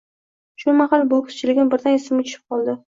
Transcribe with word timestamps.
Shu 0.63 0.73
mahal 0.79 1.05
bokschiligim 1.13 1.71
birdan 1.77 2.01
esimga 2.03 2.29
tushib 2.31 2.55
qoldi 2.57 2.79